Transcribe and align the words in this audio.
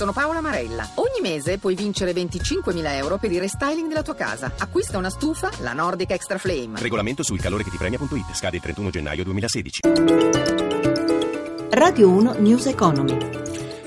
sono 0.00 0.12
Paola 0.12 0.40
Marella. 0.40 0.88
Ogni 0.94 1.20
mese 1.20 1.58
puoi 1.58 1.74
vincere 1.74 2.12
25.000 2.12 2.94
euro 2.94 3.18
per 3.18 3.30
il 3.32 3.38
restyling 3.38 3.86
della 3.86 4.00
tua 4.02 4.14
casa. 4.14 4.50
Acquista 4.56 4.96
una 4.96 5.10
stufa, 5.10 5.50
la 5.58 5.74
Nordic 5.74 6.10
Extra 6.12 6.38
Flame. 6.38 6.80
Regolamento 6.80 7.22
sul 7.22 7.38
calore 7.38 7.64
che 7.64 7.70
ti 7.70 7.76
premia.it. 7.76 8.32
Scade 8.34 8.56
il 8.56 8.62
31 8.62 8.88
gennaio 8.88 9.24
2016. 9.24 9.80
Radio 11.68 12.08
1 12.08 12.32
News 12.38 12.64
Economy. 12.64 13.18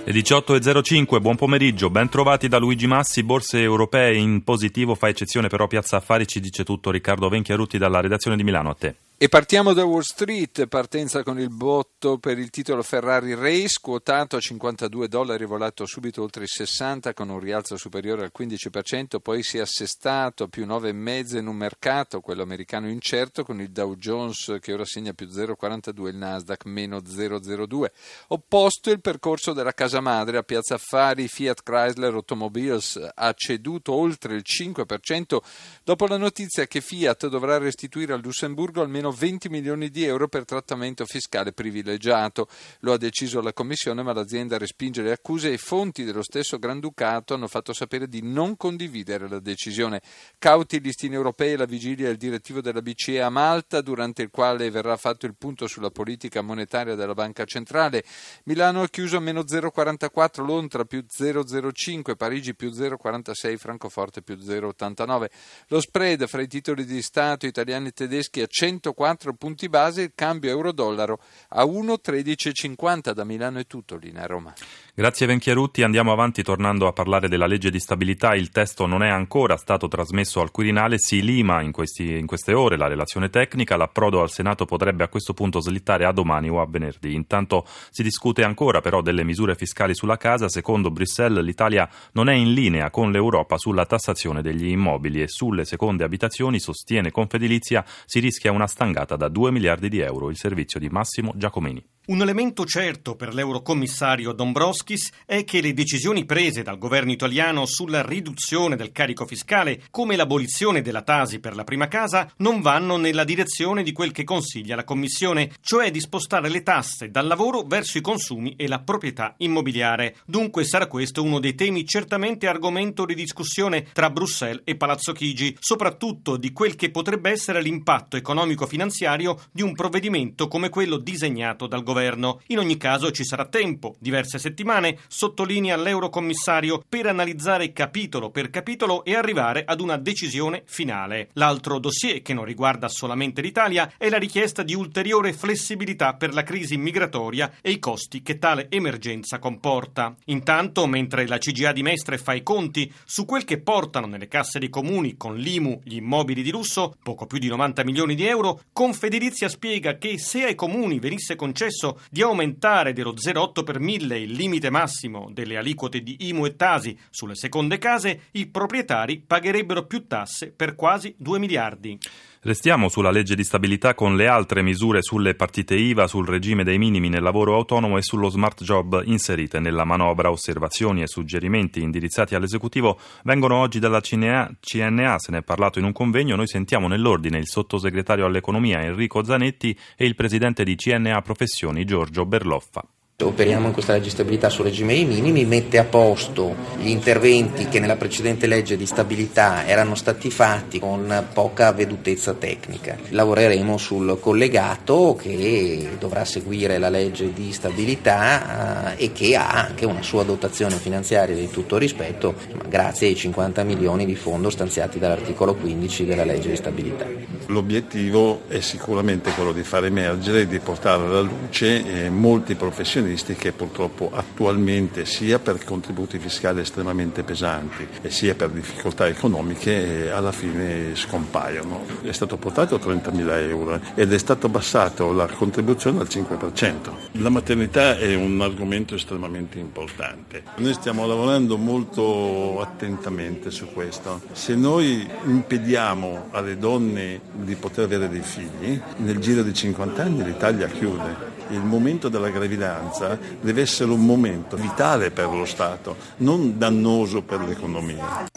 Le 0.06 0.12
18.05, 0.12 1.20
buon 1.20 1.36
pomeriggio, 1.36 1.90
ben 1.90 2.10
trovati 2.10 2.48
da 2.48 2.60
Luigi 2.60 2.86
Massi, 2.86 3.24
borse 3.24 3.62
europee 3.62 4.16
in 4.16 4.44
positivo, 4.44 4.94
fa 4.94 5.08
eccezione 5.08 5.48
però 5.48 5.66
Piazza 5.66 5.98
Affari, 5.98 6.28
ci 6.28 6.40
dice 6.40 6.64
tutto 6.64 6.92
Riccardo 6.92 7.28
Venchiarutti 7.28 7.80
dalla 7.80 8.02
redazione 8.02 8.38
di 8.38 8.44
Milano, 8.44 8.70
a 8.70 8.76
te. 8.76 8.96
E 9.16 9.30
partiamo 9.30 9.72
da 9.72 9.86
Wall 9.86 10.02
Street, 10.02 10.68
partenza 10.68 11.24
con 11.24 11.40
il 11.40 11.50
botto 11.50 12.18
per 12.18 12.38
il 12.40 12.50
titolo 12.50 12.84
Ferrari 12.84 13.36
Race, 13.36 13.78
quotato 13.80 14.36
a 14.36 14.40
52 14.42 15.08
dollari, 15.08 15.46
volato 15.46 15.86
subito 15.86 16.22
oltre 16.22 16.44
i 16.44 16.48
60 16.48 17.14
con 17.14 17.30
un 17.30 17.40
rialzo 17.40 17.78
superiore 17.78 18.24
al 18.24 18.32
15%, 18.38 19.20
poi 19.22 19.42
si 19.42 19.60
è 19.60 19.62
assestato 19.62 20.44
a 20.44 20.48
più 20.50 20.66
9,5 20.66 21.38
in 21.38 21.48
un 21.48 21.56
mercato, 21.56 22.20
quello 22.20 22.42
americano 22.42 22.90
incerto, 22.90 23.46
con 23.46 23.62
il 23.62 23.70
Dow 23.70 23.96
Jones 23.96 24.58
che 24.60 24.74
ora 24.74 24.84
segna 24.84 25.14
più 25.14 25.28
0,42 25.28 26.08
e 26.08 26.10
il 26.10 26.18
Nasdaq 26.18 26.66
meno 26.66 26.98
0,02. 26.98 27.86
Opposto 28.30 28.92
il 28.92 29.00
percorso 29.00 29.54
della 29.54 29.74
casa 29.74 30.02
madre 30.02 30.36
a 30.38 30.44
Piazza 30.44 30.76
Affari, 30.76 31.30
Fiat 31.30 31.64
Chrysler 31.64 32.14
Automobiles 32.14 33.12
ha 33.14 33.34
ceduto 33.38 33.94
oltre 33.94 34.36
il 34.36 34.44
5% 34.44 35.38
dopo 35.82 36.08
la 36.08 36.18
notizia 36.18 36.68
che 36.68 36.82
Fiat 36.82 37.28
dovrà 37.28 37.58
restituire 37.58 38.12
al 38.12 38.22
Lussemburgo 38.22 38.82
almeno 38.82 39.03
20 39.12 39.50
milioni 39.50 39.90
di 39.90 40.04
euro 40.04 40.28
per 40.28 40.46
trattamento 40.46 41.06
fiscale 41.06 41.52
privilegiato. 41.54 42.48
Lo 42.80 42.94
ha 42.94 42.98
deciso 42.98 43.42
la 43.42 43.54
Commissione, 43.54 44.04
ma 44.04 44.14
l'azienda 44.14 44.58
respinge 44.58 45.02
le 45.02 45.12
accuse 45.12 45.52
e 45.52 45.58
fonti 45.58 46.04
dello 46.04 46.24
stesso 46.24 46.60
Granducato 46.60 47.34
hanno 47.34 47.48
fatto 47.48 47.74
sapere 47.74 48.08
di 48.08 48.22
non 48.22 48.58
condividere 48.58 49.28
la 49.28 49.40
decisione. 49.40 50.02
Cauti 50.38 50.78
i 50.78 50.82
listini 50.82 51.16
europei 51.16 51.54
alla 51.54 51.66
vigilia 51.66 52.08
del 52.08 52.18
direttivo 52.18 52.62
della 52.62 52.82
BCE 52.82 53.22
a 53.22 53.30
Malta, 53.30 53.82
durante 53.82 54.22
il 54.22 54.30
quale 54.30 54.70
verrà 54.70 54.98
fatto 54.98 55.26
il 55.26 55.36
punto 55.36 55.68
sulla 55.68 55.90
politica 55.90 56.42
monetaria 56.42 56.96
della 56.96 57.14
Banca 57.14 57.46
Centrale. 57.46 58.04
Milano 58.46 58.82
ha 58.82 58.88
chiuso 58.88 59.18
a 59.18 59.20
meno 59.20 59.42
0,44, 59.42 60.46
Londra 60.46 60.86
più 60.86 61.06
0,05, 61.08 62.16
Parigi 62.16 62.56
più 62.56 62.70
0,46, 62.70 63.58
Francoforte 63.58 64.22
più 64.22 64.36
0,89. 64.36 65.26
Lo 65.68 65.80
spread 65.80 66.28
fra 66.28 66.42
i 66.42 66.48
titoli 66.48 66.86
di 66.86 67.02
Stato 67.02 67.46
italiani 67.46 67.90
e 67.90 67.92
tedeschi 67.92 68.42
a 68.42 68.48
140 68.48 68.93
4 68.94 69.34
punti 69.34 69.70
base 69.70 70.02
il 70.02 70.12
cambio 70.16 70.50
euro-dollaro 70.52 71.20
a 71.50 71.64
1,1350 71.64 73.12
da 73.12 73.24
Milano 73.24 73.60
è 73.60 73.68
tutto, 73.68 73.98
linea 73.98 74.26
Roma. 74.26 74.54
Grazie 74.96 75.26
Venchiarutti, 75.26 75.82
andiamo 75.82 76.12
avanti 76.12 76.44
tornando 76.44 76.86
a 76.86 76.94
parlare 76.94 77.28
della 77.28 77.48
legge 77.48 77.72
di 77.72 77.80
stabilità, 77.80 78.36
il 78.36 78.52
testo 78.52 78.86
non 78.86 79.02
è 79.02 79.10
ancora 79.10 79.58
stato 79.58 79.88
trasmesso 79.88 80.40
al 80.40 80.52
Quirinale, 80.52 81.00
si 81.00 81.24
lima 81.24 81.62
in, 81.62 81.72
questi, 81.72 82.16
in 82.16 82.28
queste 82.28 82.54
ore 82.54 82.78
la 82.78 82.86
relazione 82.86 83.32
tecnica, 83.32 83.76
l'approdo 83.76 84.22
al 84.22 84.30
Senato 84.30 84.66
potrebbe 84.66 85.04
a 85.04 85.08
questo 85.08 85.34
punto 85.34 85.60
slittare 85.62 86.06
a 86.06 86.12
domani 86.12 86.48
o 86.50 86.62
a 86.62 86.68
venerdì. 86.70 87.16
Intanto 87.16 87.66
si 87.90 88.04
discute 88.04 88.44
ancora 88.44 88.82
però 88.82 89.02
delle 89.02 89.24
misure 89.24 89.56
fiscali 89.56 89.96
sulla 89.96 90.18
casa, 90.18 90.48
secondo 90.48 90.92
Bruxelles 90.92 91.44
l'Italia 91.44 91.90
non 92.12 92.30
è 92.30 92.34
in 92.34 92.54
linea 92.54 92.92
con 92.92 93.12
l'Europa 93.12 93.58
sulla 93.58 93.88
tassazione 93.88 94.44
degli 94.44 94.68
immobili 94.68 95.24
e 95.24 95.28
sulle 95.28 95.66
seconde 95.66 96.04
abitazioni, 96.04 96.60
sostiene 96.60 97.10
Confedilizia, 97.10 97.84
si 98.06 98.20
rischia 98.20 98.52
una 98.52 98.68
stangata 98.84 99.16
da 99.16 99.30
2 99.30 99.52
miliardi 99.52 99.88
di 99.88 100.00
euro, 100.00 100.30
il 100.30 100.36
servizio 100.36 100.78
di 100.78 100.90
Massimo 100.90 101.32
Giacomeni. 101.36 101.82
Un 102.06 102.20
elemento 102.20 102.66
certo 102.66 103.16
per 103.16 103.34
l'eurocommissario 103.34 104.34
Dombrovskis 104.34 105.10
è 105.26 105.46
che 105.46 105.62
le 105.62 105.74
decisioni 105.74 106.26
prese 106.26 106.62
dal 106.62 106.78
governo 106.78 107.14
italiano 107.14 107.66
sulla 107.66 108.02
riduzione 108.02 108.76
del 108.76 108.92
carico 108.92 109.26
fiscale, 109.26 109.84
come 109.90 110.18
l'abolizione 110.18 110.82
della 110.82 111.04
Tasi 111.04 111.40
per 111.40 111.56
la 111.56 111.64
prima 111.64 111.88
casa, 111.88 112.30
non 112.40 112.60
vanno 112.60 112.98
nella 112.98 113.24
direzione 113.24 113.84
di 113.84 113.94
quel 113.94 114.12
che 114.12 114.26
consiglia 114.26 114.76
la 114.76 114.84
Commissione, 114.84 115.52
cioè 115.62 115.92
di 115.92 116.02
spostare 116.02 116.50
le 116.50 116.62
tasse 116.62 117.10
dal 117.10 117.26
lavoro 117.26 117.62
verso 117.62 117.98
i 117.98 118.02
consumi 118.02 118.56
e 118.58 118.68
la 118.68 118.80
proprietà 118.80 119.36
immobiliare. 119.38 120.18
Dunque 120.26 120.66
sarà 120.66 120.88
questo 120.88 121.24
uno 121.24 121.40
dei 121.40 121.56
temi 121.56 121.86
certamente 121.86 122.48
argomento 122.48 123.06
di 123.06 123.16
discussione 123.16 123.88
tra 123.94 124.10
Bruxelles 124.10 124.64
e 124.66 124.76
Palazzo 124.76 125.14
Chigi, 125.14 125.56
soprattutto 125.58 126.36
di 126.36 126.52
quel 126.52 126.76
che 126.76 126.92
potrebbe 126.92 127.30
essere 127.30 127.62
l'impatto 127.62 128.18
economico-finanziario 128.18 129.40
di 129.54 129.62
un 129.62 129.74
provvedimento 129.74 130.50
come 130.50 130.68
quello 130.68 130.98
disegnato 130.98 131.66
dal 131.66 131.80
governo 131.80 131.92
governo. 131.94 132.42
In 132.48 132.58
ogni 132.58 132.78
caso 132.78 133.12
ci 133.12 133.24
sarà 133.24 133.46
tempo, 133.46 133.96
diverse 134.00 134.40
settimane, 134.40 134.98
sottolinea 135.08 135.78
l'eurocommissario, 135.78 136.84
per 136.90 137.06
analizzare 137.06 137.72
capitolo 137.72 138.32
per 138.32 138.50
capitolo 138.50 139.04
e 139.06 139.16
arrivare 139.16 139.64
ad 139.66 139.80
una 139.80 139.98
decisione 139.98 140.64
finale. 140.66 141.30
L'altro 141.34 141.78
dossier, 141.78 142.22
che 142.22 142.34
non 142.34 142.46
riguarda 142.46 142.90
solamente 142.90 143.42
l'Italia, 143.42 143.94
è 143.98 144.10
la 144.10 144.18
richiesta 144.18 144.64
di 144.64 144.74
ulteriore 144.74 145.34
flessibilità 145.34 146.16
per 146.16 146.34
la 146.34 146.44
crisi 146.44 146.78
migratoria 146.78 147.54
e 147.62 147.72
i 147.72 147.80
costi 147.80 148.24
che 148.24 148.40
tale 148.40 148.68
emergenza 148.70 149.38
comporta. 149.38 150.16
Intanto, 150.26 150.88
mentre 150.88 151.28
la 151.28 151.38
CGA 151.38 151.72
di 151.72 151.84
Mestre 151.84 152.18
fa 152.18 152.34
i 152.34 152.42
conti 152.42 152.92
su 153.06 153.26
quel 153.26 153.44
che 153.44 153.60
portano 153.60 154.08
nelle 154.08 154.28
casse 154.28 154.58
dei 154.58 154.70
comuni 154.70 155.16
con 155.16 155.36
l'IMU 155.36 155.82
gli 155.84 155.96
immobili 155.96 156.42
di 156.42 156.52
lusso, 156.52 156.96
poco 157.04 157.28
più 157.28 157.38
di 157.38 157.48
90 157.48 157.84
milioni 157.84 158.16
di 158.16 158.26
euro, 158.26 158.62
Confedilizia 158.74 159.50
spiega 159.50 159.98
che 159.98 160.18
se 160.18 160.46
ai 160.46 160.56
comuni 160.56 161.00
venisse 161.00 161.36
concesso 161.36 161.83
permesso 161.84 162.00
di 162.10 162.22
aumentare 162.22 162.94
dello 162.94 163.14
0,8 163.14 163.64
per 163.64 163.80
mille 163.80 164.20
il 164.20 164.32
limite 164.32 164.70
massimo 164.70 165.30
delle 165.32 165.58
aliquote 165.58 166.02
di 166.02 166.30
IMU 166.30 166.46
e 166.46 166.56
Tasi 166.56 166.98
sulle 167.10 167.36
seconde 167.36 167.78
case, 167.78 168.28
i 168.32 168.48
proprietari 168.48 169.20
pagherebbero 169.20 169.86
più 169.86 170.08
tasse 170.08 170.52
per 170.52 170.76
quasi 170.76 171.14
2 171.18 171.40
miliardi. 171.40 172.00
Restiamo 172.46 172.90
sulla 172.90 173.10
legge 173.10 173.36
di 173.36 173.44
stabilità 173.46 173.94
con 173.94 174.18
le 174.18 174.28
altre 174.28 174.62
misure 174.62 175.02
sulle 175.02 175.34
partite 175.34 175.76
IVA, 175.76 176.08
sul 176.08 176.28
regime 176.28 176.66
dei 176.66 176.78
minimi 176.78 177.08
nel 177.08 177.24
lavoro 177.24 177.56
autonomo 177.56 177.98
e 177.98 178.02
sullo 178.02 178.28
smart 178.28 178.64
job 178.64 179.02
inserite 179.06 179.62
nella 179.62 179.86
manovra. 179.86 180.30
Osservazioni 180.30 181.02
e 181.02 181.08
suggerimenti 181.08 181.82
indirizzati 181.82 182.36
all'esecutivo 182.36 183.00
vengono 183.24 183.56
oggi 183.56 183.80
dalla 183.80 184.02
CNA, 184.02 184.58
CNA, 184.60 185.20
se 185.20 185.32
ne 185.32 185.38
è 185.38 185.42
parlato 185.42 185.80
in 185.80 185.86
un 185.86 185.94
convegno. 185.94 186.36
Noi 186.36 186.48
sentiamo 186.48 186.90
nell'ordine 186.90 187.38
il 187.38 187.48
sottosegretario 187.48 188.26
all'economia 188.26 188.82
Enrico 188.82 189.24
Zanetti 189.24 189.74
e 189.96 190.06
il 190.06 190.16
presidente 190.16 190.66
di 190.66 190.76
CNA 190.76 191.22
Professioni 191.22 191.86
Giorgio 191.86 192.26
Berloffa. 192.26 192.86
Operiamo 193.22 193.68
in 193.68 193.74
questa 193.74 193.92
legge 193.94 194.06
di 194.06 194.10
stabilità 194.10 194.50
sul 194.50 194.66
regime 194.66 194.96
dei 194.96 195.06
minimi, 195.06 195.46
mette 195.46 195.78
a 195.78 195.84
posto 195.84 196.56
gli 196.80 196.90
interventi 196.90 197.68
che 197.68 197.80
nella 197.80 197.96
precedente 197.96 198.48
legge 198.48 198.76
di 198.76 198.88
stabilità 198.88 199.68
erano 199.68 199.94
stati 199.94 200.32
fatti 200.32 200.80
con 200.80 201.28
poca 201.32 201.72
vedutezza 201.74 202.34
tecnica. 202.34 202.98
Lavoreremo 203.10 203.78
sul 203.78 204.18
collegato 204.20 205.16
che 205.16 205.90
dovrà 206.00 206.26
seguire 206.26 206.80
la 206.80 206.90
legge 206.90 207.32
di 207.32 207.54
stabilità 207.54 208.96
eh, 208.98 209.06
e 209.06 209.12
che 209.12 209.36
ha 209.36 209.48
anche 209.48 209.86
una 209.86 210.02
sua 210.02 210.24
dotazione 210.24 210.76
finanziaria 210.78 211.36
di 211.36 211.52
tutto 211.52 211.78
rispetto, 211.78 212.34
grazie 212.68 213.10
ai 213.10 213.16
50 213.16 213.64
milioni 213.64 214.06
di 214.06 214.16
fondo 214.16 214.50
stanziati 214.50 214.98
dall'articolo 214.98 215.54
15 215.54 216.06
della 216.06 216.26
legge 216.26 216.50
di 216.50 216.56
stabilità. 216.56 217.06
L'obiettivo 217.46 218.42
è 218.48 218.60
sicuramente 218.60 219.32
quello 219.32 219.52
di 219.52 219.64
far 219.64 219.86
emergere 219.86 220.42
e 220.42 220.48
di 220.48 220.58
portare 220.58 221.04
alla 221.04 221.22
luce 221.22 222.06
eh, 222.06 222.10
molti 222.10 222.56
professionisti 222.56 223.02
professionisti 223.04 223.36
che 223.36 223.52
purtroppo 223.52 224.10
attualmente 224.14 225.06
sia 225.06 225.40
per 225.40 225.64
contributi 225.64 226.18
fiscali 226.20 226.62
estremamente 226.62 227.24
pesanti 227.24 227.88
e 228.02 228.10
sia 228.10 228.34
per 228.34 228.50
difficoltà 228.50 229.08
economiche 229.08 230.10
alla 230.10 230.32
fine 230.32 230.96
scompaiono. 230.96 231.84
È 232.02 232.12
stato 232.12 232.38
portato 232.38 232.76
a 232.76 232.80
30.000 232.80 233.50
euro 233.50 233.80
ed 233.96 234.14
è 234.14 234.18
stato 234.18 234.48
abbassato 234.48 235.12
la 235.12 235.28
contribuzione 235.28 236.00
al 236.00 236.08
5%. 236.10 236.92
La 237.14 237.30
maternità 237.30 237.98
è 237.98 238.16
un 238.16 238.40
argomento 238.42 238.96
estremamente 238.96 239.60
importante. 239.60 240.44
Noi 240.58 240.74
stiamo 240.74 241.06
lavorando 241.06 241.58
molto 241.58 242.62
attentamente 242.62 243.52
su 243.52 243.68
questo. 243.74 244.22
Se 244.32 244.56
noi 244.56 245.08
impediamo 245.26 246.30
alle 246.32 246.58
donne 246.58 247.20
di 247.34 247.56
poter 247.56 247.86
avere 247.86 248.10
dei 248.10 248.22
figli, 248.22 248.80
nel 248.98 249.20
giro 249.20 249.44
di 249.44 249.54
50 249.54 250.02
anni 250.02 250.24
l'Italia 250.24 250.68
chiude 250.68 251.34
il 251.50 251.62
momento 251.62 252.10
della 252.10 252.30
gravidanza 252.30 253.18
deve 253.42 253.62
essere 253.62 253.92
un 253.92 254.06
momento 254.06 254.56
vitale 254.56 255.12
per 255.12 255.28
lo 255.28 255.46
Stato, 255.46 255.96
non 256.18 256.58
dannoso 256.58 257.22
per 257.22 257.42
l'economia. 257.42 258.30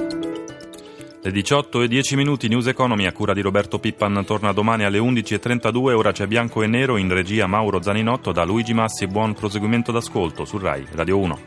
Le 1.27 1.33
18 1.33 1.83
e 1.83 1.89
10 1.89 2.15
minuti 2.15 2.47
News 2.47 2.69
Economy 2.69 3.05
a 3.05 3.13
cura 3.13 3.33
di 3.33 3.41
Roberto 3.41 3.81
Pippan 3.81 4.25
torna 4.25 4.53
domani 4.53 4.85
alle 4.85 4.99
11.32, 4.99 5.93
ora 5.93 6.13
c'è 6.13 6.29
bianco 6.29 6.63
e 6.63 6.69
nero 6.69 6.97
in 6.97 7.13
regia 7.13 7.49
Mauro 7.49 7.83
Zaninotto 7.83 8.31
da 8.31 8.45
Luigi 8.45 8.75
Massi, 8.75 9.09
buon 9.09 9.35
proseguimento 9.35 9.91
d'ascolto 9.91 10.45
su 10.45 10.57
RAI 10.57 10.87
Radio 10.93 11.19
1. 11.19 11.39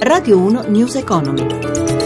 Radio 0.00 0.38
1 0.38 0.62
News 0.68 0.96
Economy. 0.96 1.97